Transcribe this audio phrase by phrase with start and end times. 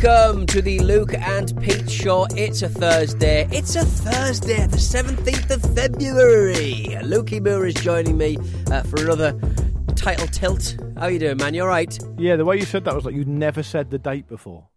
[0.00, 2.26] Welcome to the Luke and Pete Show.
[2.36, 3.48] It's a Thursday.
[3.50, 6.88] It's a Thursday, the 17th of February.
[7.02, 8.36] Lukey Moore is joining me
[8.70, 9.32] uh, for another
[9.94, 10.76] title tilt.
[10.98, 11.54] How you doing, man?
[11.54, 11.98] You all right?
[12.18, 14.68] Yeah, the way you said that was like you'd never said the date before.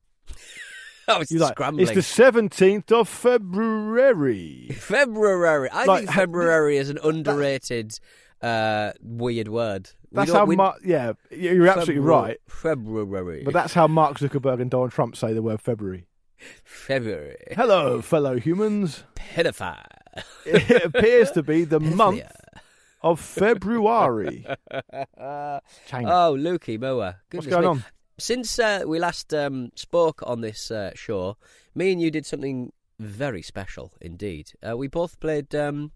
[1.09, 1.83] I was You're like, scrambling.
[1.85, 4.69] it's the seventeenth of February.
[4.79, 5.69] February.
[5.69, 7.91] I Like, think ha- February is an underrated,
[8.41, 9.89] uh, weird word.
[10.11, 10.81] That's how we- Mark.
[10.83, 12.37] Yeah, you're absolutely February- right.
[12.47, 13.43] February.
[13.43, 16.07] But that's how Mark Zuckerberg and Donald Trump say the word February.
[16.63, 17.37] February.
[17.51, 19.03] Hello, fellow humans.
[19.15, 19.83] Pedophile.
[20.45, 22.23] It appears to be the month
[23.01, 24.45] of February.
[25.17, 25.59] Uh,
[25.93, 27.17] oh, Lukey Moa.
[27.31, 27.67] What's going me.
[27.67, 27.85] on?
[28.17, 31.37] Since uh, we last um, spoke on this uh, show,
[31.75, 34.51] me and you did something very special indeed.
[34.67, 35.91] Uh, we both played um,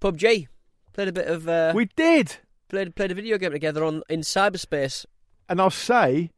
[0.00, 0.48] PUBG.
[0.92, 2.36] Played a bit of uh, We did,
[2.72, 5.06] played played a video game together on in cyberspace.
[5.48, 6.30] and I'll say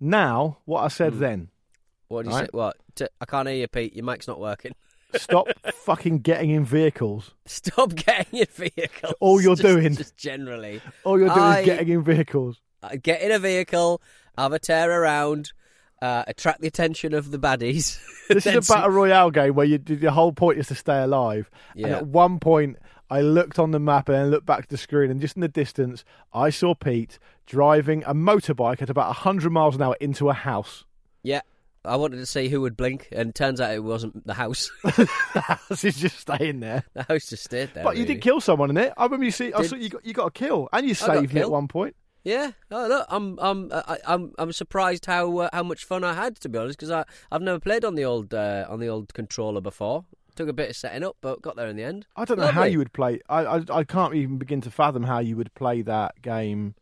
[0.00, 0.88] now what I Hmm.
[0.90, 1.48] said then.
[2.08, 2.44] What did you Right.
[2.46, 2.50] say?
[2.52, 2.76] What?
[2.94, 3.94] T- I can't hear you, Pete.
[3.94, 4.72] Your mic's not working.
[5.16, 7.32] Stop fucking getting in vehicles.
[7.46, 9.14] Stop getting in vehicles.
[9.20, 9.94] All you're Just- doing.
[9.96, 12.60] just generally, All you're doing I- is getting in vehicles.
[12.82, 14.02] Uh, get in a vehicle,
[14.36, 15.52] have a tear around,
[16.02, 17.98] uh, attract the attention of the baddies.
[18.28, 21.02] This Then is a battle royale game where you, the whole point is to stay
[21.02, 21.50] alive.
[21.74, 21.96] And Yeah.
[21.98, 22.78] at one point,
[23.14, 25.40] I looked on the map and then looked back at the screen, and just in
[25.40, 30.30] the distance, I saw Pete driving a motorbike at about 100 miles an hour into
[30.30, 30.84] a house.
[31.22, 31.42] Yeah,
[31.84, 34.68] I wanted to see who would blink, and turns out it wasn't the house.
[34.82, 36.82] the house is just staying there.
[36.94, 37.84] the house just stayed there.
[37.84, 38.92] But you did kill someone in it.
[38.96, 39.52] I remember you see.
[39.52, 41.94] I saw you got you got a kill, and you saved me at one point.
[42.24, 42.50] Yeah.
[42.72, 46.40] Oh look, I'm I'm I, I'm I'm surprised how uh, how much fun I had
[46.40, 49.14] to be honest because I I've never played on the old uh, on the old
[49.14, 50.04] controller before.
[50.34, 52.06] Took a bit of setting up, but got there in the end.
[52.16, 53.20] I don't know how you would play.
[53.28, 56.74] I, I I can't even begin to fathom how you would play that game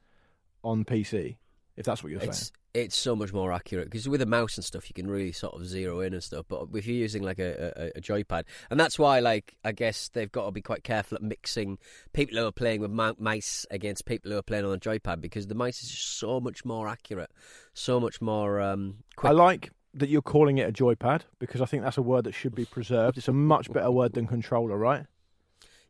[0.65, 1.37] on PC.
[1.77, 2.31] If that's what you're saying.
[2.31, 5.33] It's it's so much more accurate because with a mouse and stuff, you can really
[5.33, 6.47] sort of zero in and stuff.
[6.49, 10.09] But if you're using like a, a, a joypad, and that's why, like, I guess
[10.09, 11.79] they've got to be quite careful at mixing
[12.13, 15.47] people who are playing with mice against people who are playing on a joypad because
[15.47, 17.31] the mice is just so much more accurate,
[17.75, 19.31] so much more um, quick.
[19.31, 22.33] I like that you're calling it a joypad because I think that's a word that
[22.33, 23.19] should be preserved.
[23.19, 25.07] It's a much better word than controller, right?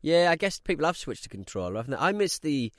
[0.03, 1.97] yeah, I guess people have switched to controller, haven't they?
[1.97, 2.73] I miss the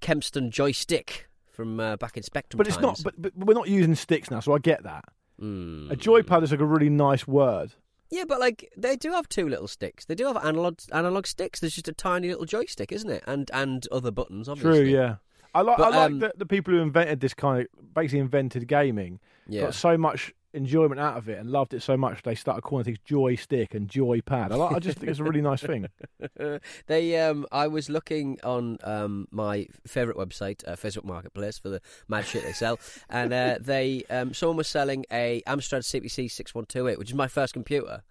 [0.00, 2.58] Kempston joystick from uh, back in Spectrum.
[2.58, 3.00] But it's not.
[3.04, 5.04] But, but we're not using sticks now, so I get that.
[5.40, 5.90] Mm.
[5.90, 7.74] A joypad is like a really nice word.
[8.10, 10.04] Yeah, but like they do have two little sticks.
[10.06, 11.60] They do have analog analog sticks.
[11.60, 13.22] There's just a tiny little joystick, isn't it?
[13.26, 14.80] And and other buttons, obviously.
[14.80, 15.16] True, yeah.
[15.54, 15.76] I like.
[15.76, 19.20] But, I like um, that the people who invented this kind of basically invented gaming
[19.46, 19.62] Yeah.
[19.62, 22.84] got so much enjoyment out of it and loved it so much they started calling
[22.84, 24.50] things joystick and joypad.
[24.50, 25.86] I, like, I just think it's a really nice thing.
[26.86, 31.80] they um I was looking on um my favourite website, uh, Facebook Marketplace for the
[32.08, 32.78] mad shit they sell,
[33.08, 37.10] and uh, they um someone was selling a Amstrad CPC six one two eight, which
[37.10, 38.02] is my first computer.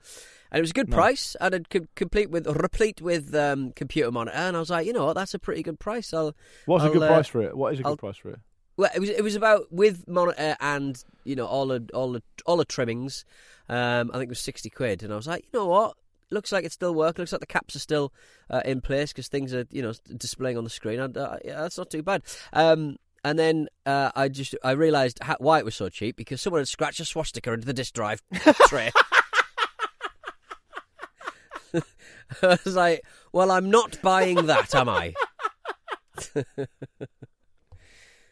[0.51, 0.95] And it was a good Nice.
[0.97, 4.35] price, and it com- complete with replete with um, computer monitor.
[4.35, 6.11] And I was like, you know what, that's a pretty good price.
[6.11, 6.35] I'll
[6.65, 7.55] What's a I'll, good uh, price for it?
[7.55, 8.39] What is a good I'll- price for it?
[8.79, 12.23] Well, it was it was about with monitor and you know all the all the
[12.45, 13.25] all the trimmings.
[13.67, 15.97] Um, I think it was sixty quid, and I was like, you know what?
[16.31, 17.19] Looks like it still works.
[17.19, 18.13] Looks like the caps are still
[18.49, 20.97] uh, in place because things are you know displaying on the screen.
[20.97, 22.21] Uh, yeah, that's not too bad.
[22.53, 22.95] Um,
[23.25, 26.61] and then uh, I just I realised how, why it was so cheap because someone
[26.61, 28.23] had scratched a swastika into the disk drive
[28.67, 28.91] tray.
[32.41, 33.01] I was like,
[33.33, 35.15] well, I'm not buying that, am I?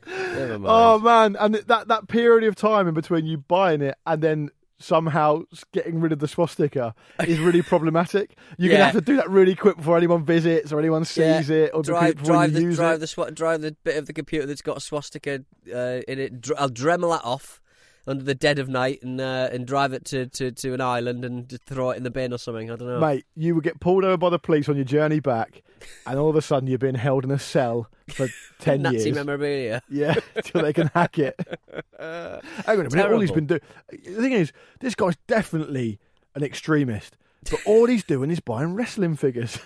[0.08, 0.66] Never mind.
[0.68, 4.50] Oh man, and that that period of time in between you buying it and then
[4.80, 5.42] somehow
[5.74, 6.94] getting rid of the swastika
[7.26, 8.38] is really problematic.
[8.58, 8.78] You're Yeah.
[8.78, 11.40] gonna have to do that really quick before anyone visits or anyone Yeah.
[11.42, 13.00] sees it or drive, drive the drive it.
[13.00, 15.44] the swa- drive the bit of the computer that's got a swastika
[15.74, 16.42] uh, in it.
[16.42, 17.60] Dr- I'll Dremel that off,
[18.08, 21.26] under the dead of night and uh, and drive it to, to, to an island
[21.26, 22.72] and just throw it in the bin or something.
[22.72, 23.00] I don't know.
[23.00, 25.62] Mate, you would get pulled over by the police on your journey back,
[26.06, 28.28] and all of a sudden you're being held in a cell for
[28.60, 29.16] 10 Nazi years.
[29.16, 29.82] memorabilia.
[29.90, 31.36] Yeah, till they can hack it.
[32.00, 32.42] Hang
[32.80, 33.12] on a minute.
[33.12, 33.62] All he's been doing.
[33.90, 36.00] The thing is, this guy's definitely
[36.36, 37.18] an extremist.
[37.50, 39.58] But all he's doing is buying wrestling figures.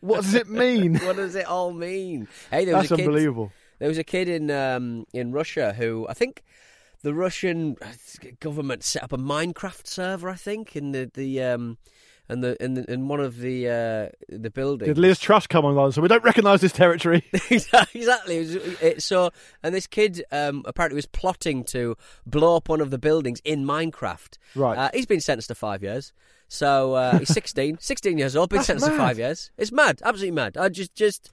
[0.00, 0.96] what does it mean?
[0.98, 2.26] What does it all mean?
[2.50, 3.06] Hey, there was That's a kid.
[3.06, 3.52] unbelievable.
[3.78, 6.42] There was a kid in um, in Russia who I think
[7.02, 7.76] the Russian
[8.40, 10.28] government set up a Minecraft server.
[10.28, 11.78] I think in the the um,
[12.28, 14.88] and the in, the, in one of the uh, the buildings.
[14.88, 15.92] Did Liz Truss come along?
[15.92, 17.24] So we don't recognise this territory.
[17.50, 18.36] exactly.
[18.36, 19.30] It was, it, so,
[19.62, 21.96] and this kid um, apparently was plotting to
[22.26, 24.38] blow up one of the buildings in Minecraft.
[24.54, 24.78] Right.
[24.78, 26.12] Uh, he's been sentenced to five years.
[26.48, 29.50] So uh, he's 16, 16 years old, been That's sentenced to five years.
[29.56, 30.56] It's mad, absolutely mad.
[30.56, 31.30] I just, just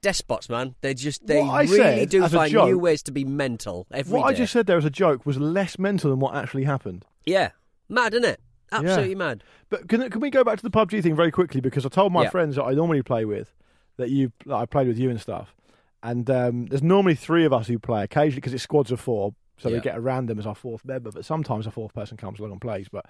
[0.00, 0.74] despots, man.
[0.80, 4.26] They just, they What really do find joke- new ways to be mental every what
[4.26, 7.04] I just said there as a joke was less mental than what actually happened.
[7.26, 7.50] Yeah,
[7.88, 8.40] mad, isn't it?
[8.72, 9.44] Absolutely mad.
[9.68, 11.60] But can, can we go back to the PUBG thing very quickly?
[11.60, 12.30] Because I told my Yeah.
[12.30, 13.52] friends that I normally play with
[13.98, 15.54] that you that I played with you and stuff.
[16.02, 19.34] And um, there's normally three of us who play occasionally because it's squads of four,
[19.58, 19.76] so Yeah.
[19.76, 21.10] we get a random as our fourth member.
[21.12, 22.88] But sometimes a fourth person comes along and plays.
[22.88, 23.04] But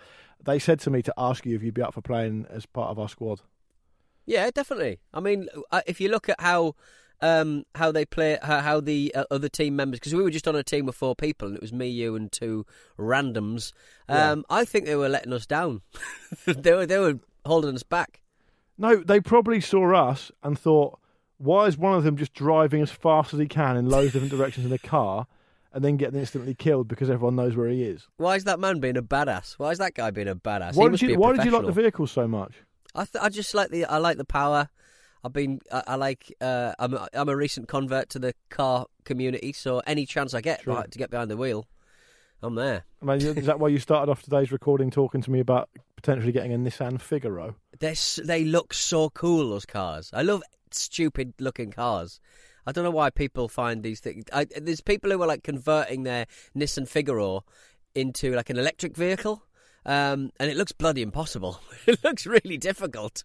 [0.45, 2.91] they said to me to ask you if you'd be up for playing as part
[2.91, 3.41] of our squad.
[4.27, 5.01] Yeah, definitely.
[5.13, 6.75] I mean, uh, if you look at how
[7.21, 10.49] um, how they play, how, how the uh, other team members, because we were just
[10.49, 12.67] on a team of four people, and it was me, you, and two
[12.99, 13.73] randoms.
[14.09, 15.83] Um, I think they were letting us down.
[16.47, 18.21] they were they were holding us back.
[18.77, 20.99] No, they probably saw us and thought,
[21.39, 24.13] why is one of them just driving as fast as he can in loads of
[24.15, 25.27] different directions in a car
[25.73, 28.09] and then getting instantly killed because everyone knows where he is?
[28.17, 29.55] Why is that man being a badass?
[29.59, 30.75] Why is that guy being a badass?
[30.75, 32.55] Why did you Why did you like the vehicles so much?
[32.95, 34.69] I th- I just like the I like the power.
[35.25, 38.87] I've been I, I like uh, I'm a, I'm a recent convert to the car
[39.05, 41.67] community, so any chance I get right, to get behind the wheel,
[42.43, 42.85] I'm there.
[43.01, 46.33] I mean, is that why you started off today's recording talking to me about potentially
[46.33, 47.57] getting a Nissan Figaro?
[47.79, 49.51] They they look so cool.
[49.51, 50.11] Those cars.
[50.13, 52.21] I love stupid looking cars.
[52.67, 54.25] I don't know why people find these things.
[54.33, 57.45] I, there's people who are like converting their Nissan Figaro
[57.95, 59.43] into like an electric vehicle,
[59.87, 61.61] um, and it looks bloody impossible.
[61.87, 63.25] it looks really difficult,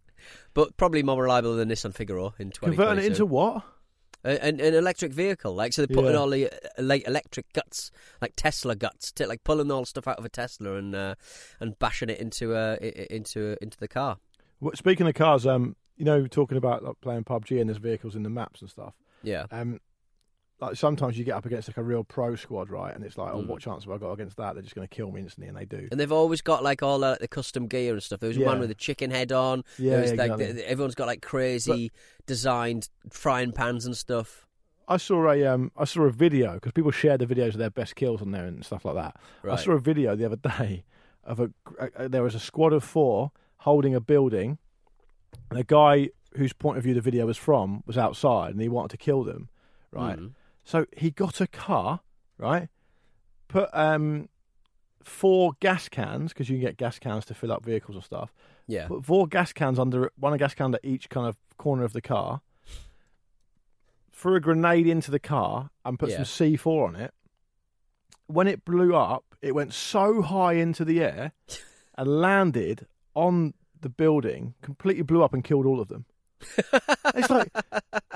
[0.54, 2.76] but probably more reliable than Nissan Figaro in 20.
[2.76, 3.64] Converting it into what?
[4.24, 5.54] An, an electric vehicle.
[5.54, 6.18] Like so, they're putting Yeah.
[6.18, 10.08] all the uh, like electric guts, like Tesla guts, t- like pulling all the stuff
[10.08, 11.16] out of a Tesla and uh,
[11.62, 14.18] and bashing it into uh, i- i- into into the car.
[14.60, 18.16] Well, Speaking of cars, um, you know, talking about like, playing PUBG and there's vehicles
[18.16, 18.96] in the maps and stuff.
[19.24, 19.46] Yeah.
[19.52, 19.80] Um,
[20.60, 22.94] like sometimes you get up against like a real pro squad, right?
[22.96, 23.48] And it's like, oh, Mm.
[23.48, 24.54] what chance have I got against that?
[24.56, 25.88] They're just going to kill me instantly, and they do.
[25.92, 28.20] And they've always got like all uh, the custom gear and stuff.
[28.22, 28.48] There was Yeah.
[28.48, 29.64] one with a chicken head on.
[29.78, 31.92] Yeah, was like the, everyone's got like crazy
[32.26, 34.46] designed frying pans and stuff.
[34.88, 37.70] I saw a um, I saw a video because people share the videos of their
[37.70, 39.16] best kills on there and stuff like that.
[39.50, 40.86] I saw a video the other day
[41.24, 41.52] of a,
[41.98, 44.58] a there was a squad of four holding a building,
[45.50, 48.70] and a guy whose point of view the video was from was outside, and he
[48.70, 49.50] wanted to kill them,
[49.92, 50.18] right?
[50.18, 50.32] Mm.
[50.68, 52.02] So he got a car,
[52.38, 52.68] right?
[53.48, 54.28] Put um
[55.02, 58.34] four gas cans because you can get gas cans to fill up vehicles and stuff.
[58.68, 58.90] Yeah.
[58.90, 62.02] Put four gas cans under one gas can at each kind of corner of the
[62.02, 62.42] car.
[64.12, 66.24] Threw a grenade into the car and put Yeah.
[66.24, 67.14] some C4 on it.
[68.26, 71.32] When it blew up, it went so high into the air
[71.98, 76.04] and landed on the building, completely blew up and killed all of them.
[77.16, 77.50] it's like,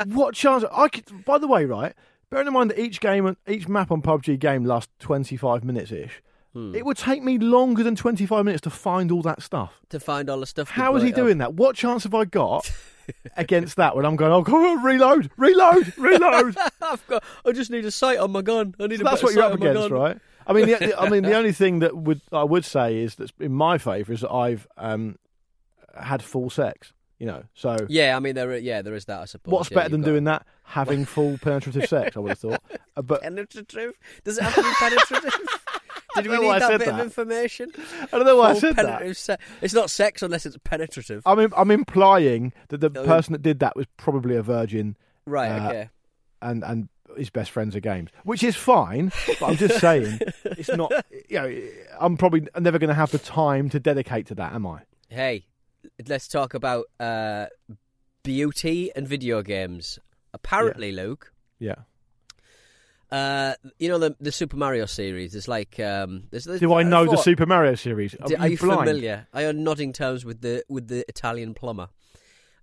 [0.07, 0.65] what chance?
[0.69, 1.23] I could.
[1.23, 1.93] By the way, right.
[2.31, 5.91] Bearing in mind that each game, each map on PUBG game lasts twenty five minutes
[5.91, 6.23] ish.
[6.53, 6.73] Hmm.
[6.73, 9.79] It would take me longer than twenty five minutes to find all that stuff.
[9.89, 10.69] To find all the stuff.
[10.69, 11.53] How is he doing that?
[11.55, 12.71] What chance have I got
[13.37, 16.55] against that when I'm going, oh, come on, reload, reload, reload?
[16.81, 17.23] I've got.
[17.45, 18.75] I just need a sight on my gun.
[18.79, 20.17] I need So a that's what you're up against, right?
[20.47, 23.15] I mean, the, the- I mean, the only thing that would I would say is
[23.15, 25.17] that's in my favour is that I've um,
[25.99, 26.93] had full sex.
[27.19, 28.57] You know, so Yeah, I mean there.
[28.57, 29.19] Yeah, there is that.
[29.21, 29.51] I suppose.
[29.51, 30.43] what's Yeah, better than doing that?
[30.71, 32.61] Having full penetrative sex, I would have thought.
[32.97, 33.93] Uh, but penetrative?
[34.25, 35.33] Does it have to be penetrative?
[36.15, 37.71] Did we need I that bit of information?
[38.01, 38.85] I don't know why I Full said that.
[38.85, 41.23] penetrative se- It's not sex unless it's penetrative.
[41.25, 44.97] I'm im- I'm implying that the Oh, person that did that was probably a virgin
[45.25, 45.47] right.
[45.49, 45.89] uh, okay.
[46.41, 49.13] and and his best friends are games, which is fine.
[49.39, 50.91] But I'm just saying, it's not.
[51.29, 51.61] You know,
[51.97, 54.81] I'm probably never going to have the time to dedicate to that, am I?
[55.07, 55.45] Hey,
[56.09, 57.45] let's talk about uh,
[58.23, 59.97] beauty and video games.
[60.33, 61.75] Apparently, Luke, Yeah.
[63.11, 65.33] uh, you know the the Super Mario series.
[65.33, 68.15] There's like um, there's, there's Do I know the Super Mario series?
[68.25, 68.79] D- Are you blind?
[68.79, 69.27] familiar?
[69.33, 71.87] Are you nodding terms with the with the Italian plumber?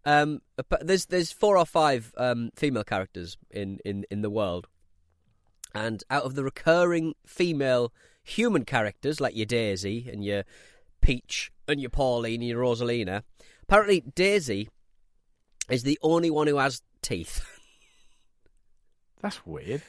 [0.05, 0.41] Um,
[0.81, 4.67] there's there's four or five um, female characters in, in, in the world,
[5.75, 10.45] and out of the recurring female human characters like your Daisy and your
[11.03, 13.23] Peach and your Pauline and your Rosalina.
[13.65, 14.71] Apparently, Daisy
[15.69, 17.45] is the only one who has teeth.
[19.21, 19.83] That's weird.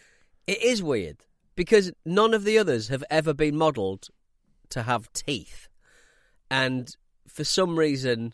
[0.48, 1.18] It is weird
[1.56, 4.08] because none of the others have ever been modelled
[4.70, 5.68] to have teeth,
[6.50, 6.96] and
[7.28, 8.34] for some reason,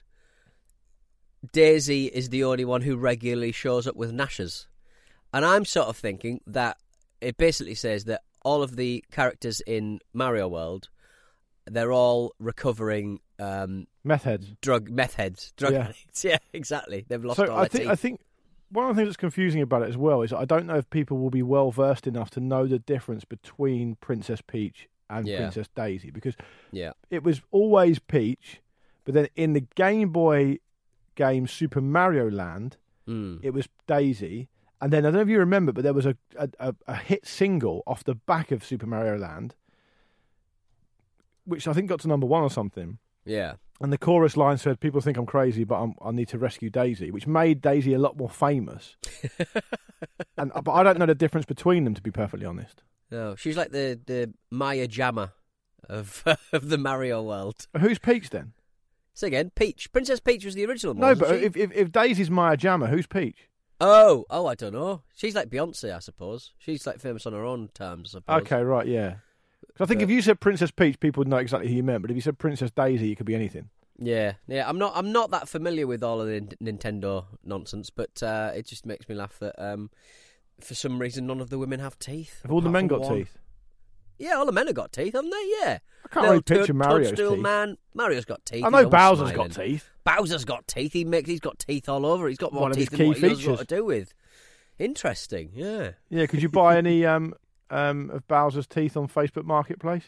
[1.52, 4.68] Daisy is the only one who regularly shows up with gnashes.
[5.34, 6.78] And I'm sort of thinking that
[7.22, 10.90] it basically says that all of the characters in Mario World,
[11.68, 14.48] they're all recovering um, Meth heads.
[14.62, 15.80] drug meth heads, drug Yeah.
[15.90, 16.24] addicts.
[16.24, 17.06] Yeah, exactly.
[17.08, 17.92] They've lost So all I their think teeth.
[17.92, 18.22] I think
[18.76, 20.90] one of the things that's confusing about it as well is I don't know if
[20.90, 25.38] people will be well versed enough to know the difference between Princess Peach and Yeah.
[25.38, 26.36] Princess Daisy because
[26.72, 28.62] yeah, it was always Peach,
[29.04, 30.60] but then in the Game Boy
[31.16, 32.78] game Super Mario Land,
[33.08, 33.40] mm.
[33.42, 34.50] it was Daisy.
[34.82, 36.96] And then I don't know if you remember, but there was a, a, a, a
[36.96, 39.56] hit single off the back of Super Mario Land,
[41.46, 42.98] which I think got to number one or something.
[43.26, 46.38] yeah, And the chorus line said, "People think I'm crazy, but I'm, I need to
[46.38, 48.96] rescue Daisy," which made Daisy a lot more famous.
[50.38, 52.84] and uh, but I don't know the difference between them, to be perfectly honest.
[53.12, 55.34] no, she's like the the Maya Jama
[55.90, 57.68] of of the Mario world.
[57.78, 58.54] Who's Peach then?
[59.14, 60.94] So again, Peach, Princess Peach was the original.
[60.94, 63.50] No, but if, if if Daisy's Maya Jama, who's Peach?
[63.82, 65.02] oh, oh, I don't know.
[65.16, 66.54] She's like Beyonce, I suppose.
[66.58, 68.16] She's like famous on her own terms.
[68.16, 68.42] I suppose.
[68.42, 69.16] Okay, right, yeah.
[69.78, 71.84] 'Cause I think But- if you said Princess Peach, people would know exactly who you
[71.84, 72.02] meant.
[72.02, 73.70] But if you said Princess Daisy, it could be anything.
[73.98, 74.68] Yeah, yeah.
[74.68, 74.94] I'm not.
[74.96, 78.86] I'm not that familiar with all of the N- Nintendo nonsense, but uh, it just
[78.86, 79.90] makes me laugh that um,
[80.60, 82.42] for some reason none of the women have teeth.
[82.44, 83.16] Have all the men got one.
[83.20, 83.38] teeth?
[84.18, 85.52] Yeah, all the men have got teeth, haven't they?
[85.62, 85.80] Yeah.
[86.06, 87.40] I can't Little really picture toad- Mario's teeth.
[87.40, 87.78] man.
[87.94, 88.64] Mario's got teeth.
[88.64, 89.50] I know Bowser's smiling.
[89.50, 89.90] got teeth.
[90.06, 90.94] Bowser's got teeth.
[90.94, 91.30] He makes.
[91.30, 92.28] He's got teeth all over.
[92.30, 93.68] He's got more One of his teeth than what key he knows what features.
[93.68, 94.14] to do with.
[94.78, 95.52] Interesting.
[95.54, 95.92] Yeah.
[96.10, 97.34] Yeah, could you buy any um
[97.70, 100.04] um of Bowser's teeth on Facebook Marketplace?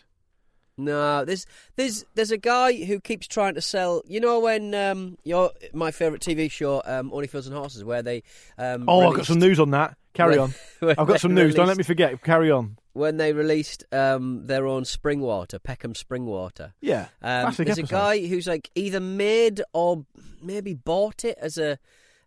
[0.80, 4.04] No, there's there's there's a guy who keeps trying to sell.
[4.08, 8.04] You know when um your my favourite TV show um Only Fools and Horses where
[8.04, 8.22] they
[8.60, 9.98] um Oh, I've got some news on that.
[10.14, 10.54] Carry on.
[10.82, 11.56] I've got some news.
[11.56, 12.22] Don't let me forget.
[12.24, 12.78] Carry on.
[12.94, 16.74] when they released um their own spring water, Peckham spring water.
[16.80, 17.84] Yeah, Um, there's episode.
[17.86, 20.06] a guy who's like either made or
[20.44, 21.80] maybe bought it as a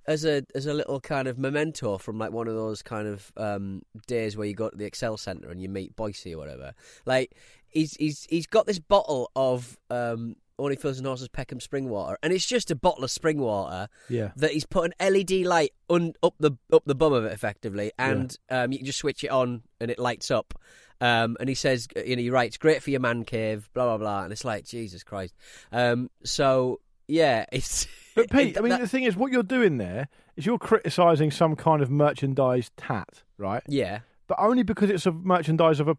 [0.07, 3.33] as a as a little kind of memento from like one of those kind of
[3.37, 6.73] um, days where you go to the Excel Centre and you meet Boycie or whatever.
[7.07, 7.35] Like
[7.69, 12.19] he's he's he's got this bottle of um, Only Fools and Horses Peckham spring water,
[12.23, 14.31] and it's just a bottle of spring water Yeah.
[14.37, 17.93] that he's put an LED light un, up the up the bum of it effectively,
[17.99, 20.55] and um, you can just switch it on and it lights up.
[21.03, 23.97] Um, and he says, you know, he writes, "Great for your man cave," blah blah
[23.97, 25.35] blah, and it's like Jesus Christ.
[25.73, 26.81] Um, so
[27.11, 27.87] yeah, it's.
[28.15, 31.31] But Pete, I mean, that- the thing is, what you're doing there is you're criticising
[31.31, 33.63] some kind of merchandise tat, right?
[33.69, 35.97] yeah, But only because it's a merchandise of a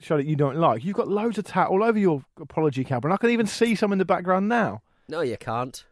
[0.00, 0.84] show that you don't like.
[0.84, 3.12] You've got loads of tat all over your apology cabin.
[3.12, 4.82] I can even see some in the background now.
[5.08, 5.84] no, you can't.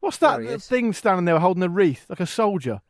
[0.00, 0.68] What's that There he is.
[0.68, 2.80] thing standing there holding a wreath like a soldier?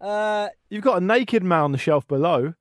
[0.00, 2.54] Uh, You've got a naked man on the shelf below.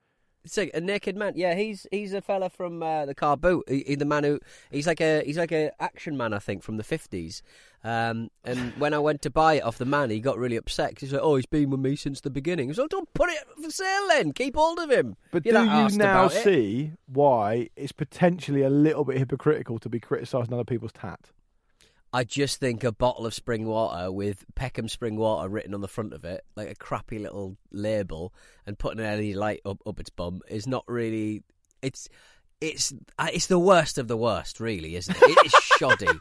[0.44, 1.34] It's a, a naked man.
[1.36, 3.64] Yeah, he's he's a fella from uh, the car boot.
[3.68, 4.40] He, he- the man who
[4.72, 7.44] he's like a he's like a action man, I think, from the fifties.
[7.84, 10.96] Um, and when I went to buy it off the man, he got really upset.
[10.96, 13.40] 'cause He's like, "Oh, he's been with me since the beginning." So don't put it
[13.64, 14.34] for sale then.
[14.34, 15.16] Keep hold of him.
[15.32, 20.00] But You're do you now see why it's potentially a little bit hypocritical to be
[20.00, 21.32] criticising other people's tat?
[22.14, 25.88] I just think a bottle of spring water with Peckham spring water written on the
[25.88, 28.34] front of it, like a crappy little label,
[28.66, 31.44] and putting an LED light up, up its bum is not really.
[31.82, 32.10] It's
[32.60, 35.24] it's uh, it's the worst of the worst, really, isn't it?
[35.24, 36.20] It is shoddy.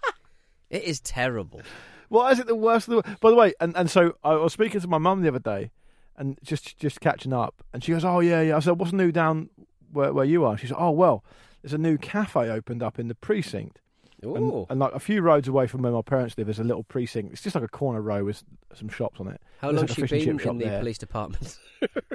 [0.71, 1.63] It is terrible.
[2.09, 3.17] Why is it the worst of the?
[3.21, 5.71] By the way, and, and so I was speaking to my mum the other day,
[6.17, 9.11] and just just catching up, and she goes, "Oh yeah, yeah." I said, "What's new
[9.11, 9.51] down
[9.93, 11.25] where where you are?" She said, "Oh well,
[11.63, 13.81] there's a new cafe opened up in the precinct,
[14.23, 16.83] and, and like a few roads away from where my parents live, there's a little
[16.83, 17.33] precinct.
[17.33, 18.43] It's just like a corner row with
[18.75, 19.41] some shops on it.
[19.61, 20.79] How long like she been in the there.
[20.81, 21.59] police department?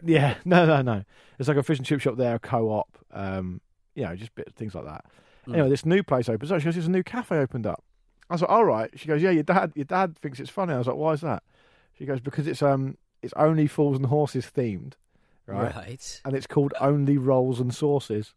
[0.04, 1.04] Yeah, no, no, no.
[1.40, 3.62] It's like a fish and chip shop there, a co-op, um,
[3.96, 5.06] you know, just bit things like that.
[5.48, 5.54] Mm.
[5.54, 6.60] Anyway, this new place opens up.
[6.60, 7.84] She goes, "There's a new cafe opened up."
[8.30, 10.74] I was like, "All right." She goes, "Yeah, your dad, your dad thinks it's funny."
[10.74, 11.44] I was like, "Why is that?"
[11.98, 14.94] She goes, "Because it's um, it's only fools and horses themed,
[15.48, 15.76] right?
[15.76, 16.22] right.
[16.24, 18.34] And it's called Only Rolls and Sauces."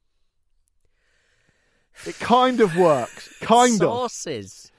[2.07, 3.79] It kind of works, kind of.
[3.79, 4.71] sauces.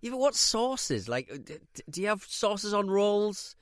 [0.00, 1.08] Yeah, but what sauces?
[1.08, 1.58] Like, uh, d-
[1.90, 3.56] do you have sauces on rolls?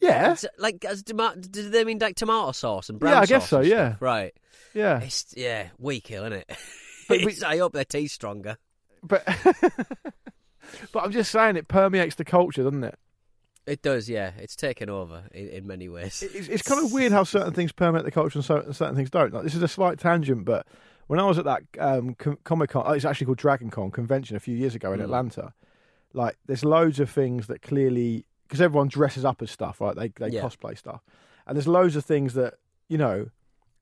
[0.00, 3.28] Yeah, Like, as toma- do they mean like tomato sauce and brown Yeah, I sauce
[3.28, 3.90] guess so, yeah.
[3.92, 4.02] stuff?
[4.02, 4.34] Right.
[4.74, 5.00] yeah.
[5.00, 6.50] It's yeah, weak, isn't it?
[7.08, 8.56] But we- I hope their tea's stronger.
[9.02, 9.24] But
[10.92, 12.98] but I'm just saying, it permeates the culture, doesn't it?
[13.66, 14.32] It does, yeah.
[14.38, 16.22] It's taken over in, in many ways.
[16.22, 19.10] It's, it's kind of weird how certain things permeate the culture and so- certain things
[19.10, 19.32] don't.
[19.32, 20.66] Like this is a slight tangent, but
[21.06, 23.90] When I was at that um, com- Comic Con, oh, it's actually called Dragon Con
[23.90, 25.04] convention a few years ago in Mm.
[25.04, 25.52] Atlanta.
[26.12, 29.96] Like, there's loads of things that clearly because everyone dresses up as stuff, right?
[29.96, 30.42] They they Yeah.
[30.42, 31.02] cosplay stuff,
[31.46, 32.54] and there's loads of things that
[32.88, 33.30] you know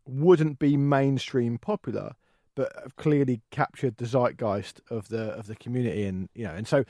[0.07, 2.15] wouldn't be mainstream popular,
[2.55, 6.67] but have clearly captured the zeitgeist of the of the community, and you know, and
[6.67, 6.85] so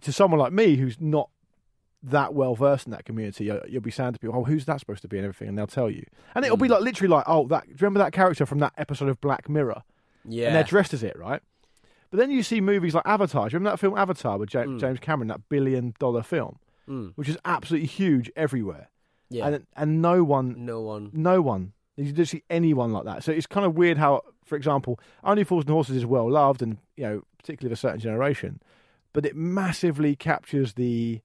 [0.00, 1.28] to someone like me who's not
[2.02, 4.80] that well versed in that community, you- you'll be saying to people, "Oh, who's that
[4.80, 6.04] supposed to be?" and everything, and they'll tell you,
[6.34, 6.72] and it'll be Mm.
[6.72, 9.48] like literally like, "Oh, that do you remember that character from that episode of Black
[9.48, 9.82] Mirror?"
[10.24, 10.46] Yeah.
[10.48, 11.40] And they're dressed as it, right?
[12.10, 13.48] But then you see movies like Avatar.
[13.48, 14.78] Do you remember that film Avatar with Mm.
[14.80, 17.12] James Cameron, that billion dollar film, Mm.
[17.16, 18.88] which is absolutely huge everywhere,
[19.30, 19.46] Yeah.
[19.48, 21.10] and and no one no one.
[21.12, 21.72] no one.
[21.96, 23.22] You don't see anyone like that.
[23.22, 26.62] So it's kind of weird how, for example, Only Fools and Horses is well loved,
[26.62, 28.60] and you know, particularly of a certain generation,
[29.12, 31.20] but it massively captures the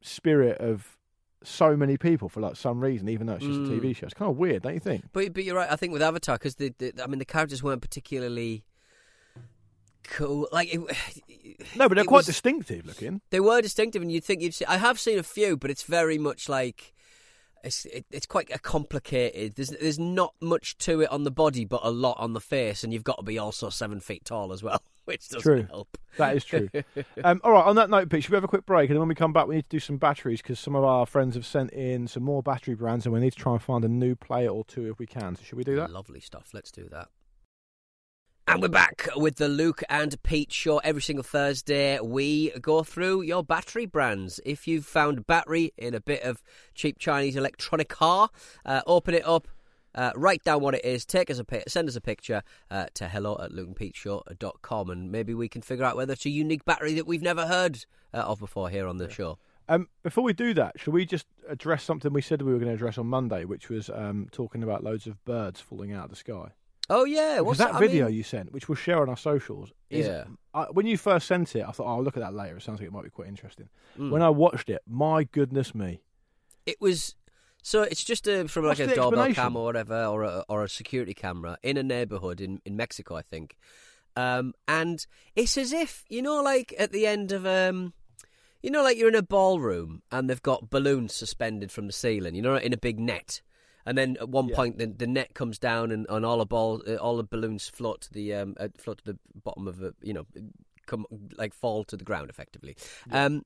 [0.00, 0.96] spirit of
[1.44, 3.76] so many people for like some reason, even though it's just Mm.
[3.78, 4.06] a TV show.
[4.06, 5.04] It's kind of weird, don't you think?
[5.12, 5.70] But but you're right.
[5.70, 8.64] I think with Avatar because the, the I mean the characters weren't particularly
[10.04, 10.48] cool.
[10.52, 10.80] Like it,
[11.76, 13.20] No, but they're quite was- distinctive looking.
[13.30, 14.64] They were distinctive, and you'd think you'd see.
[14.64, 16.92] I have seen a few, but it's very much like
[17.64, 19.54] it's it, it's quite a complicated.
[19.56, 22.84] There's there's not much to it on the body, but a lot on the face,
[22.84, 25.66] and you've got to be also seven feet tall as well, which doesn't True.
[25.70, 25.98] help.
[26.16, 26.68] That is true.
[27.24, 28.90] um, all right, on that note, Pete, should we have a quick break?
[28.90, 30.82] And then when we come back, we need to do some batteries because some of
[30.82, 33.62] our friends have sent in some more battery brands and we need to try and
[33.62, 35.36] find a new player or two if we can.
[35.36, 35.90] So, should we do that?
[35.90, 36.50] Lovely stuff.
[36.52, 37.08] Let's do that.
[38.48, 42.00] And we're back with the Luke and Pete show every single Thursday.
[42.00, 44.40] We go through your battery brands.
[44.42, 46.42] If you've found a battery in a bit of
[46.74, 48.30] cheap Chinese electronic car,
[48.64, 49.48] uh, open it up,
[49.94, 52.86] uh, write down what it is, take us a pic, send us a picture uh,
[52.94, 56.94] to hello at lukeandpeteshow.com and maybe we can figure out whether it's a unique battery
[56.94, 59.36] that we've never heard uh, of before here on the show.
[59.68, 62.70] Um, before we do that, should we just address something we said we were going
[62.70, 66.10] to address on Monday, which was um, talking about loads of birds falling out of
[66.10, 66.52] the sky?
[66.90, 67.34] Oh, yeah.
[67.36, 70.06] Because What's that I video mean- you sent, which we'll share on our socials, is,
[70.06, 70.24] Yeah.
[70.54, 72.56] I, when you first sent it, I thought, oh, I'll look at that later.
[72.56, 73.68] It sounds like it might be quite interesting.
[73.98, 74.10] Mm.
[74.10, 76.00] When I watched it, my goodness me.
[76.66, 77.14] It was
[77.62, 80.64] so it's just a, from like What's a doorbell cam or whatever, or a, or
[80.64, 83.56] a security camera in a neighborhood in, in Mexico, I think.
[84.16, 87.92] Um, and it's as if you know, like at the end of um,
[88.62, 92.34] you know, like you're in a ballroom and they've got balloons suspended from the ceiling.
[92.34, 93.42] You know, in a big net.
[93.88, 94.56] And then at one Yeah.
[94.56, 97.68] point, the, the net comes down, and, and all the ball, uh, all the balloons
[97.68, 100.26] float to the um, uh, float to the bottom of the, you know,
[100.86, 101.06] come
[101.38, 102.76] like fall to the ground effectively.
[103.10, 103.44] Um,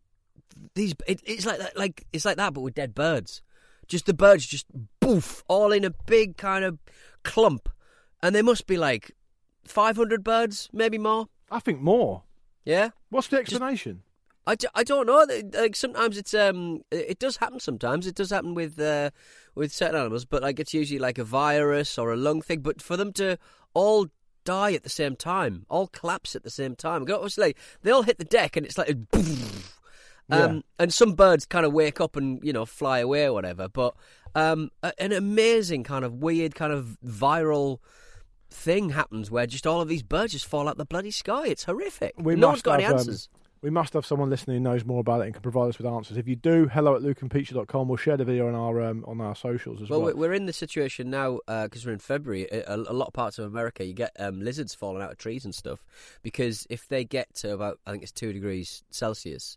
[0.75, 3.41] these it, it's like that, like it's like that, but with dead birds.
[3.87, 4.67] Just the birds, just
[5.01, 6.79] boof, all in a big kind of
[7.23, 7.69] clump,
[8.21, 9.13] and there must be like
[9.65, 11.29] five hundred birds, maybe more.
[11.53, 12.25] I think more.
[12.65, 14.03] Yeah, What's the explanation?
[14.47, 15.25] I, d- I don't know.
[15.59, 17.61] Like sometimes it's um it does happen.
[17.61, 19.11] Sometimes it does happen with uh,
[19.55, 22.61] with certain animals, but like it's usually like a virus or a lung thing.
[22.61, 23.39] But for them to
[23.75, 24.09] all
[24.45, 28.19] die at the same time, all collapse at the same time, obviously they all hit
[28.19, 28.89] the deck and it's like.
[30.31, 33.33] A um, and some birds kind of wake up and you know fly away or
[33.33, 33.69] whatever.
[33.69, 33.95] But
[34.35, 37.81] um, a- an amazing kind of weird kind of viral
[38.49, 41.49] thing happens where just all of these birds just fall out the bloody sky.
[41.49, 42.15] It's horrific.
[42.17, 43.29] We no one's got any um, answers.
[43.63, 45.87] We must have someone listening who knows more about it and can provide us with
[45.87, 46.17] answers.
[46.17, 47.87] If you do, hello at lukeandpeteshow.com.
[47.87, 50.17] We'll share the video on our um, on our socials as Well, well.
[50.17, 52.49] we're in the situation now because we're in February.
[52.51, 55.45] A, a lot of parts of America, you get um, lizards falling out of trees
[55.45, 55.85] and stuff
[56.25, 59.57] because if they get to about, I think it's two degrees Celsius,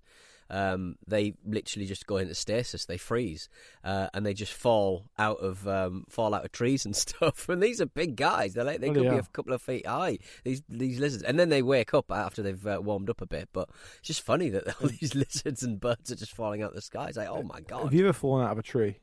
[0.50, 2.86] um, they literally just go into stasis.
[2.86, 3.50] They freeze
[3.84, 7.50] uh, and they just fall out of um, fall out of trees and stuff.
[7.50, 8.54] And these are big guys.
[8.54, 10.20] They're like they Bloody could be a couple of feet high.
[10.44, 13.50] These these lizards, and then they wake up after they've uh, warmed up a bit.
[13.54, 16.76] But it's just funny that all these lizards and birds are just falling out of
[16.76, 17.08] the sky.
[17.08, 17.84] It's like, oh my god.
[17.84, 19.00] Have you ever fallen out of a tree?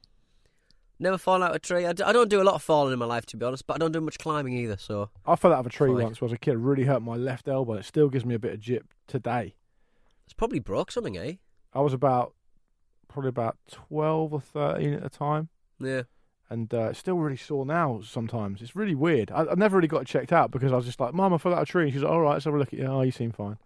[0.99, 1.85] Never fallen out of a tree.
[1.85, 3.67] I, d- I don't do a lot of falling in my life, to be honest,
[3.67, 4.77] but I don't do much climbing either.
[4.77, 6.03] So I fell out of a tree Fine.
[6.05, 6.53] once when I was a kid.
[6.53, 7.73] It really hurt my left elbow.
[7.73, 9.57] It still gives me a bit of jip today.
[10.33, 11.35] It's probably broke something, eh?
[11.75, 12.35] I was about
[13.09, 16.03] probably about twelve or thirteen at the time, Yeah.
[16.49, 18.01] and uh, it's still really sore now.
[18.03, 19.31] Sometimes it's really weird.
[19.31, 21.39] I, I never really got it checked out because I was just like, "Mum, I
[21.39, 22.79] fell out of a tree." And she's like, "All right, let's have a look at
[22.79, 23.59] you." Oh, you seem fine.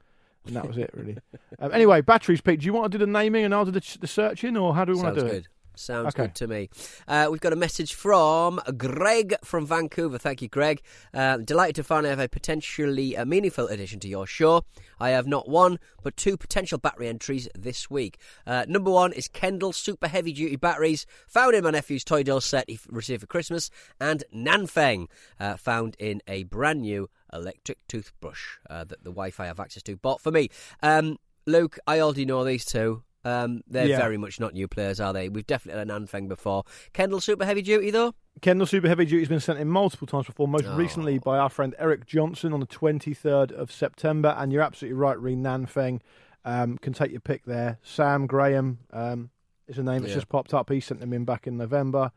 [0.46, 1.16] And that was it, really.
[1.60, 2.60] um, anyway, batteries, Pete.
[2.60, 4.84] Do you want to do the naming and I'll do the, the searching, or how
[4.84, 5.44] do we want Sounds to do good.
[5.44, 5.48] it?
[5.76, 6.22] Sounds Okay.
[6.24, 6.68] good to me.
[7.06, 10.18] Uh, we've got a message from Greg from Vancouver.
[10.18, 10.80] Thank you, Greg.
[11.12, 14.64] Uh, delighted to finally have a potentially uh, meaningful addition to your show.
[14.98, 18.18] I have not one, but two potential battery entries this week.
[18.46, 22.40] Uh, number one is Kendall Super Heavy Duty Batteries, found in my nephew's toy doll
[22.40, 25.06] set he received for Christmas, and Nanfeng,
[25.38, 29.60] uh, found in a brand new electric toothbrush uh, that the Wi Fi I have
[29.60, 30.48] access to, bought for me.
[30.82, 33.02] Um, Luke, I already know these two.
[33.26, 33.98] Um, they're Yeah.
[33.98, 35.28] very much not new players, are they?
[35.28, 36.62] We've definitely had an Anfeng before.
[36.92, 38.14] Kendall Super Heavy Duty though.
[38.40, 40.76] Kendall Super Heavy Duty has been sent in multiple times before, most Oh.
[40.76, 44.34] recently by our friend Eric Johnson on the 23rd of September.
[44.38, 46.00] And you're absolutely right, Reen Nanfeng
[46.44, 47.78] um, can take your pick there.
[47.82, 49.30] Sam Graham um,
[49.66, 50.18] is a name that's Yeah.
[50.18, 50.70] just popped up.
[50.70, 52.12] He sent them in back in November.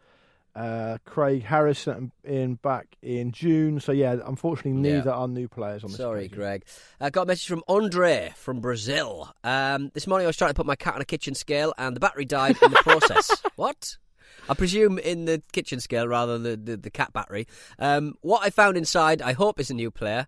[0.55, 3.79] Uh, Craig Harrison in back in June.
[3.79, 4.97] So, yeah, unfortunately, Yeah.
[4.97, 5.97] neither are new players on this.
[5.97, 6.37] Sorry, occasion.
[6.37, 6.65] Greg.
[6.99, 9.33] I got a message from Andre from Brazil.
[9.43, 11.95] Um, this morning I was trying to put my cat on a kitchen scale and
[11.95, 13.41] the battery died in the process.
[13.55, 13.97] what?
[14.49, 17.47] I presume in the kitchen scale rather than the, the, the cat battery.
[17.77, 20.27] Um, what I found inside, I hope, is a new player.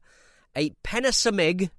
[0.55, 1.71] A Penasamig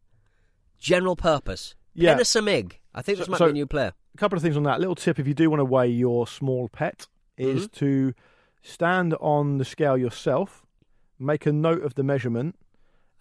[0.78, 1.74] general purpose.
[1.94, 2.16] Yeah.
[2.16, 2.72] Penasamig.
[2.94, 3.92] I think this So- might so- be a new player.
[4.14, 4.80] a couple of things on that.
[4.80, 7.06] little tip if you do want to weigh your small pet
[7.38, 7.78] is Mm-hmm.
[7.86, 8.14] to
[8.62, 10.64] stand on the scale yourself,
[11.18, 12.56] make a note of the measurement,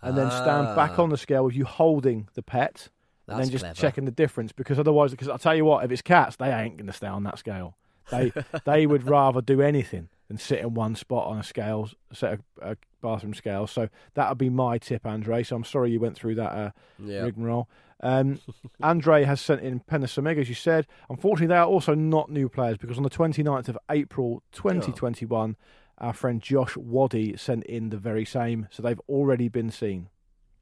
[0.01, 1.03] and then stand back Ah.
[1.03, 2.89] on the scale with you holding the pet,
[3.27, 3.75] and That's then just clever.
[3.75, 4.51] checking the difference.
[4.51, 7.07] Because otherwise, because I'll tell you what, if it's cats, they ain't going to stay
[7.07, 7.75] on that scale.
[8.09, 8.31] They
[8.65, 12.41] they would rather do anything than sit in one spot on a scale, set of
[12.61, 13.67] uh, bathroom scale.
[13.67, 15.43] So that would be my tip, Andre.
[15.43, 17.21] So I'm sorry you went through that uh, Yeah.
[17.23, 17.67] rigmarole.
[18.01, 18.39] Um,
[18.83, 20.87] Andre has sent in Penasamig, as you said.
[21.09, 25.55] Unfortunately, they are also not new players because on the 29th of April 2021,
[25.99, 28.67] our friend Josh Waddy sent in the very same.
[28.71, 30.09] So they've already been seen.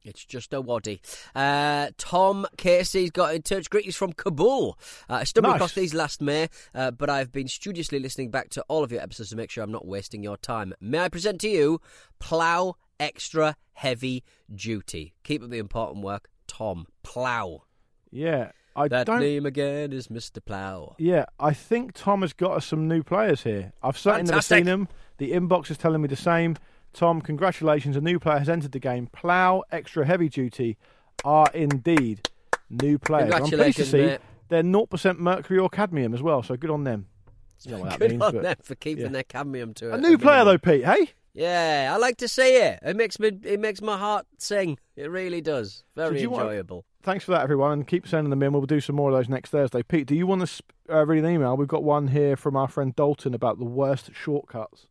[0.02, 1.02] It's just a waddy.
[1.36, 3.70] Uh, Tom Casey's got in touch.
[3.70, 4.78] Greetings from Kabul.
[5.10, 5.58] Uh, I stumbled Nice.
[5.58, 9.02] across these last May, uh, but I've been studiously listening back to all of your
[9.02, 10.74] episodes to make sure I'm not wasting your time.
[10.80, 11.82] May I present to you
[12.18, 14.24] Plough Extra Heavy
[14.54, 15.16] Duty?
[15.26, 16.86] Keep up the important work, Tom.
[17.04, 17.64] Plough.
[18.12, 19.22] Yeah, I That don't.
[19.22, 20.44] name again is Mr.
[20.44, 20.96] Plough.
[21.00, 23.72] Yeah, I think Tom has got us some new players here.
[23.82, 24.88] I've certainly never seen them.
[25.18, 26.58] The inbox is telling me the same.
[26.94, 27.96] Tom, congratulations.
[27.96, 29.08] A new player has entered the game.
[29.08, 30.78] Plough Extra Heavy Duty
[31.24, 32.28] are indeed
[32.70, 33.34] new players.
[33.34, 34.22] I'm pleased to see mate.
[34.50, 37.06] they're 0% mercury or cadmium as well, so good on them.
[37.64, 39.12] You know Good means, on but- them for keeping yeah.
[39.12, 40.02] their cadmium to A it.
[40.02, 41.12] new player, though, Pete, hey?
[41.40, 42.80] Yeah, I like to see it.
[42.82, 43.32] It makes me.
[43.44, 44.78] It makes my heart sing.
[44.98, 45.86] It really does.
[45.96, 46.84] Very do you want- enjoyable.
[47.02, 48.52] Thanks for that, everyone, and keep sending them in.
[48.52, 49.82] We'll do some more of those next Thursday.
[49.82, 51.56] Pete, do you want to uh, read an email?
[51.56, 54.88] We've got one here from our friend Dalton about the worst shortcuts.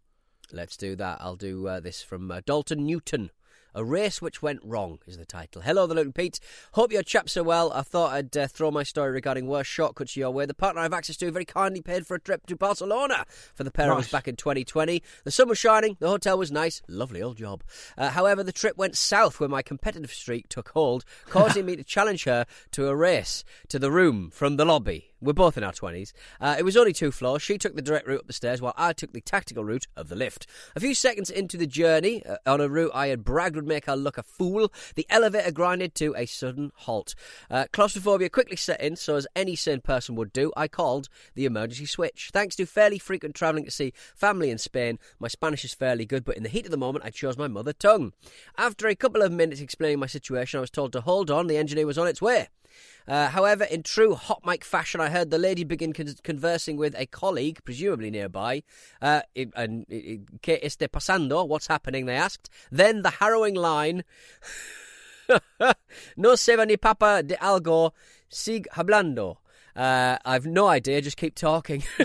[0.50, 1.18] Let's do that.
[1.20, 3.30] I'll do uh, this from uh, Dalton Newton.
[3.74, 5.62] A race which went wrong is the title.
[5.62, 6.40] Hello, the Luke Pete.
[6.72, 7.72] Hope your chaps are well.
[7.72, 10.46] I thought I'd uh, throw my story regarding worst shortcuts your way.
[10.46, 13.64] The partner I have access to very kindly paid for a trip to Barcelona for
[13.64, 15.02] the pair of us back in 2020.
[15.24, 17.62] The sun was shining, the hotel was nice, lovely old job.
[17.96, 21.84] Uh, however, the trip went south where my competitive streak took hold, causing me to
[21.84, 25.07] challenge her to a race to the room from the lobby.
[25.20, 26.12] We're both in our 20s.
[26.40, 27.42] Uh, it was only two floors.
[27.42, 30.08] She took the direct route up the stairs while I took the tactical route of
[30.08, 30.46] the lift.
[30.76, 33.86] A few seconds into the journey, uh, on a route I had bragged would make
[33.86, 37.16] her look a fool, the elevator grinded to a sudden halt.
[37.50, 41.46] Uh, claustrophobia quickly set in, so as any sane person would do, I called the
[41.46, 42.30] emergency switch.
[42.32, 46.24] Thanks to fairly frequent travelling to see family in Spain, my Spanish is fairly good,
[46.24, 48.12] but in the heat of the moment, I chose my mother tongue.
[48.56, 51.56] After a couple of minutes explaining my situation, I was told to hold on, the
[51.56, 52.48] engineer was on its way.
[53.06, 56.94] Uh, however, in true hot mic fashion, I heard the lady begin con- conversing with
[56.98, 58.62] a colleague, presumably nearby.
[59.00, 59.22] Uh,
[59.54, 59.86] and
[60.42, 61.46] ¿Qué pasando?
[61.46, 62.06] What's happening?
[62.06, 62.50] They asked.
[62.70, 64.04] Then the harrowing line.
[66.16, 67.92] no se va ni papa de algo,
[68.28, 69.38] sig hablando.
[69.74, 71.82] Uh, I've no idea, just keep talking.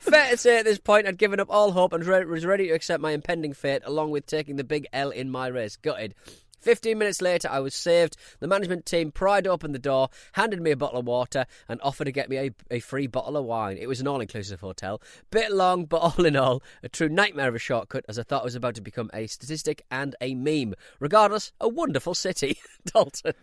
[0.00, 2.68] Fair to say at this point, I'd given up all hope and re- was ready
[2.68, 5.76] to accept my impending fate, along with taking the big L in my race.
[5.76, 6.14] Gutted.
[6.60, 8.16] 15 minutes later, I was saved.
[8.40, 12.06] The management team pried open the door, handed me a bottle of water, and offered
[12.06, 13.76] to get me a, a free bottle of wine.
[13.78, 15.00] It was an all inclusive hotel.
[15.30, 18.42] Bit long, but all in all, a true nightmare of a shortcut, as I thought
[18.42, 20.74] it was about to become a statistic and a meme.
[21.00, 23.34] Regardless, a wonderful city, Dalton.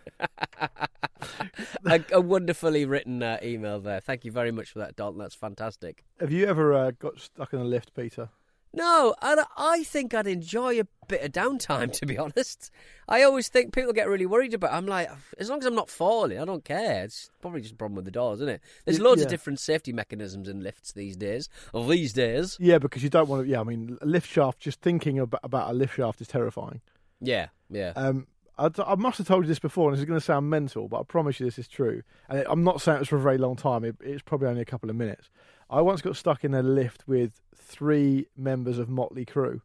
[1.86, 4.00] a, a wonderfully written uh, email there.
[4.00, 5.20] Thank you very much for that, Dalton.
[5.20, 6.04] That's fantastic.
[6.20, 8.30] Have you ever uh, got stuck in a lift, Peter?
[8.74, 11.92] No, and I think I'd enjoy a bit of downtime.
[11.94, 12.72] To be honest,
[13.08, 14.74] I always think people get really worried about.
[14.74, 17.04] I'm like, as long as I'm not falling, I don't care.
[17.04, 18.62] It's probably just a problem with the doors, isn't it?
[18.86, 19.26] There's loads yeah.
[19.26, 21.50] of different safety mechanisms in lifts these days.
[21.74, 23.50] Of these days, Yeah, because you don't want to.
[23.50, 24.60] Yeah, I mean, a lift shaft.
[24.60, 26.82] Just thinking about, about a lift shaft is terrifying.
[27.22, 27.94] yeah, yeah.
[27.96, 30.50] Um, I, I must have told you this before, and this is going to sound
[30.50, 32.04] mental, but I promise you this is true.
[32.30, 33.84] And I'm not saying it's for a very long time.
[33.84, 35.30] It, it's probably only a couple of minutes.
[35.74, 39.62] I once got stuck in a lift with three members of Motley Crue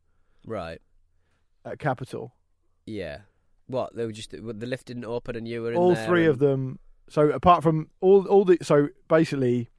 [0.46, 0.80] right.
[1.64, 2.34] at Capital.
[2.86, 3.18] Yeah.
[3.66, 3.94] What?
[3.94, 6.30] They were just the lift didn't open and you were in all there three and-
[6.30, 6.78] of them.
[7.10, 9.70] So apart from all, all the so basically,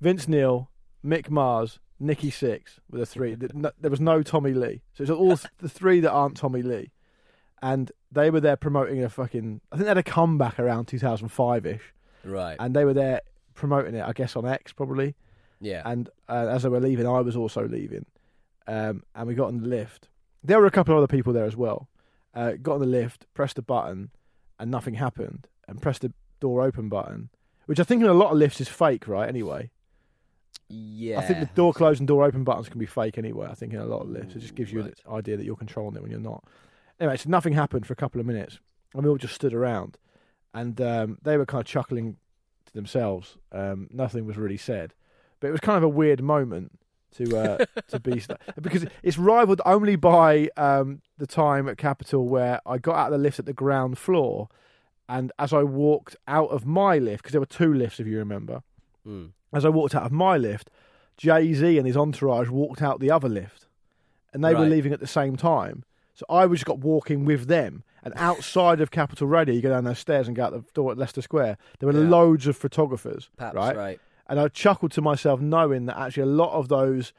[0.00, 0.70] Vince Neil,
[1.04, 3.34] Mick Mars, Nikki Sixx were the three.
[3.36, 4.82] Th- no- There was no Tommy Lee.
[4.94, 6.90] So it's all th- the three that aren't Tommy Lee.
[7.62, 9.60] and they were there promoting a fucking.
[9.72, 11.94] I think they had a comeback around 2005 ish,
[12.24, 12.56] Right.
[12.60, 13.20] and they were there
[13.54, 14.04] promoting it.
[14.06, 15.14] I guess on X probably.
[15.60, 15.82] Yeah.
[15.84, 18.06] And uh, as they were leaving, I was also leaving,
[18.66, 20.08] um, and we got on the lift.
[20.42, 21.88] There were a couple of other people there as well.
[22.34, 24.10] Uh, got on the lift, pressed the button,
[24.58, 25.46] and nothing happened.
[25.68, 27.28] And pressed the door open button,
[27.64, 29.28] which I think in a lot of lifts is fake, right?
[29.28, 29.70] Anyway,
[30.68, 31.18] yeah.
[31.18, 33.48] I think the door close and door open buttons can be fake anyway.
[33.50, 34.94] I think in a lot of lifts, it just gives you Right.
[35.06, 36.44] an idea that you're controlling it when you're not.
[37.00, 38.58] Anyway, so nothing happened for a couple of minutes,
[38.94, 39.98] and we all just stood around,
[40.54, 42.16] and um, they were kind of chuckling
[42.66, 43.36] to themselves.
[43.52, 44.94] Um, nothing was really said,
[45.46, 46.72] but it was kind of a weird moment
[47.16, 48.22] to uh, to be
[48.60, 53.12] because it's rivaled only by um, the time at Capital where I got out of
[53.12, 54.48] the lift at the ground floor,
[55.08, 58.18] and as I walked out of my lift because there were two lifts if you
[58.18, 58.62] remember
[59.06, 59.30] Mm.
[59.52, 60.68] as I walked out of my lift,
[61.16, 63.66] Jay Z and his entourage walked out the other lift,
[64.32, 65.84] and they were leaving at the same time.
[66.14, 69.68] So I was just got walking with them, and outside of Capital Radio, you go
[69.70, 71.56] down those stairs and go out the door at Leicester Square.
[71.78, 72.08] There were Yeah.
[72.08, 73.76] loads of photographers, Perhaps, right?
[73.76, 74.00] right.
[74.28, 77.12] And I chuckled to myself, knowing that actually a lot of those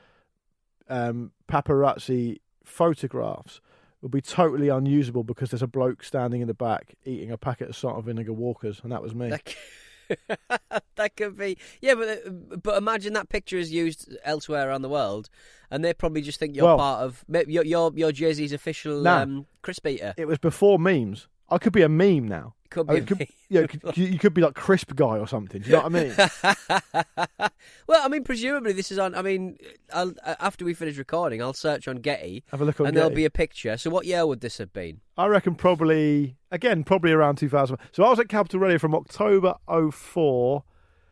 [0.89, 3.61] um, paparazzi photographs
[4.01, 7.69] would be totally unusable because there's a bloke standing in the back eating a packet
[7.69, 9.29] of salt and vinegar Walkers, and that was me.
[9.29, 14.89] That, could be, yeah, but uh, but imagine that picture is used elsewhere around the
[14.89, 15.29] world,
[15.71, 19.21] and they probably just think you're Well- part of your you're Jay Z's official Nah.
[19.23, 20.13] um, crisp eater.
[20.17, 21.27] It was before memes.
[21.49, 22.53] I could be a meme now.
[22.69, 22.99] Could Oh, be.
[22.99, 25.61] it could, yeah, you could, you could be like crisp guy or something.
[25.61, 27.49] Do you know what I mean?
[27.87, 29.15] well, I mean, presumably this is on.
[29.15, 29.57] I mean,
[29.93, 32.87] I'll, uh, after we finish recording, I'll search on Getty, Have a look on.
[32.87, 33.77] and there'll be a picture.
[33.77, 34.99] So, what year would this have been?
[35.17, 37.77] I reckon probably again probably around 2000.
[37.93, 39.55] So I was at Capital Radio from October
[39.91, 40.63] 04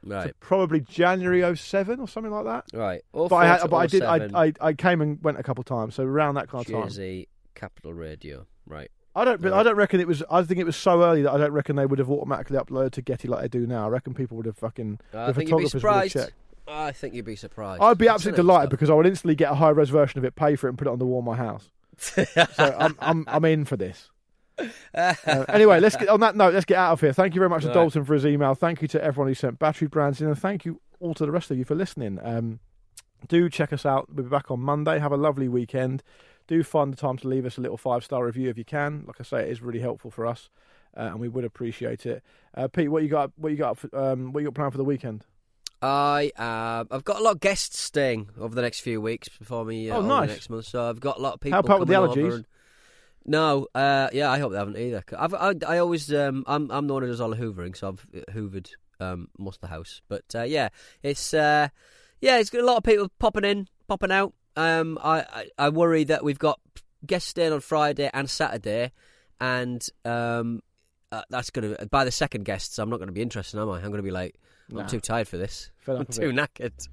[0.04, 2.66] Right, to probably January 07 or something like that.
[2.78, 3.02] right.
[3.12, 5.66] But I had, but I did I, I I came and went a couple of
[5.66, 5.96] times.
[5.96, 6.84] So around that kind of time.
[6.84, 8.46] Jersey Capital Radio.
[8.68, 8.92] Right.
[9.16, 9.42] I don't.
[9.42, 9.60] But Right.
[9.60, 10.24] I don't reckon it was.
[10.30, 12.92] I think it was so early that I don't reckon they would have automatically uploaded
[12.94, 13.86] to Getty like they do now.
[13.86, 15.00] I reckon people would have fucking.
[15.14, 16.32] I the think you'd be photographers would have surprised.
[16.68, 17.82] I think you'd be surprised.
[17.82, 20.26] I'd be absolutely little delighted because I would instantly get a high res version of
[20.26, 21.70] it, pay for it, and put it on the wall of my house.
[21.98, 22.26] So
[22.58, 24.10] I'm I'm I'm in for this.
[24.94, 25.14] Uh,
[25.50, 26.54] anyway, let's get on that note.
[26.54, 27.12] Let's get out of here.
[27.12, 27.74] Thank you very much to Right.
[27.74, 28.56] Dalton for his email.
[28.56, 31.32] Thank you to everyone who sent battery brands in, and thank you all to the
[31.32, 32.20] rest of you for listening.
[32.24, 32.60] Um,
[33.28, 34.08] do check us out.
[34.14, 34.98] We'll be back on Monday.
[35.00, 36.04] Have a lovely weekend.
[36.48, 39.04] Do find the time to leave us a little five star review if you can.
[39.08, 40.50] Like I say, it is really helpful for us,
[40.96, 42.24] uh, and we would appreciate it.
[42.54, 43.32] Uh, Pete, what you got?
[43.38, 43.78] What you got?
[43.80, 45.26] For, um, what you got planned for the weekend?
[45.82, 49.66] I uh, I've got a lot of guests staying over the next few weeks before
[49.66, 49.90] me.
[49.90, 50.30] Uh, Oh, nice.
[50.30, 51.56] Next month, so I've got a lot of people.
[51.58, 52.36] Help out with the coming allergies.
[52.36, 52.46] and-
[53.26, 55.04] No, uh, yeah, I hope they haven't either.
[55.18, 57.88] I've, I, I always, um, I'm, I'm the one who does all the hoovering, so
[57.90, 58.06] I've
[58.36, 60.02] hoovered um, most of the house.
[60.08, 60.70] But uh, yeah,
[61.02, 61.70] it's, uh,
[62.22, 64.34] yeah, it's got a lot of people popping in, popping out.
[64.56, 66.60] Um, I, I, I worry that we've got
[67.06, 68.92] guests staying on Friday and Saturday,
[69.42, 70.62] and um,
[71.12, 71.76] uh, that's gonna.
[71.92, 73.76] By the second guests, I'm not going to be interested, am I?
[73.78, 74.36] I'm going to be like,
[74.76, 75.72] I'm too tired for this.
[75.88, 76.88] I'm too knackered.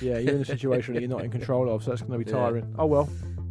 [0.00, 2.24] Yeah, you're in a situation that you're not in control of, so that's going to
[2.24, 2.36] be Yeah.
[2.36, 2.74] tiring.
[2.78, 3.08] Oh well.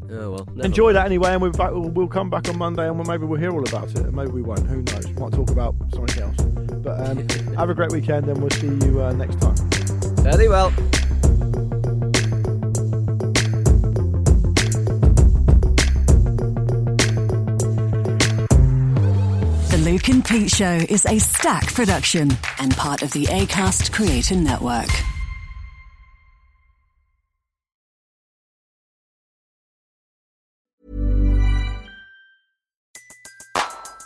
[0.09, 0.47] Oh well.
[0.63, 3.25] Enjoy that anyway, and we'll, back, we'll, we'll come back on Monday, and we'll, maybe
[3.25, 4.65] we'll hear all about it, and maybe we won't.
[4.67, 5.09] Who knows?
[5.13, 6.37] Might talk about something else.
[6.37, 7.27] But um,
[7.57, 9.55] have a great weekend, and we'll see you uh, next time.
[10.23, 10.71] Very well.
[20.27, 24.89] Pete Show is Acast production and part of the ACAST Creator Network.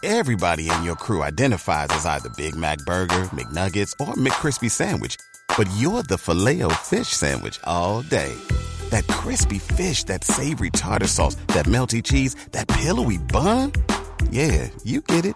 [0.03, 5.17] Everybody in your crew identifies as either Big Mac Burger, McNuggets, or McCrispy Sandwich.
[5.57, 8.35] But you're the filet fish Sandwich all day.
[8.91, 13.71] That crispy fish, that savory tartar sauce, that melty cheese, that pillowy bun.
[14.29, 15.35] Yeah, you get it.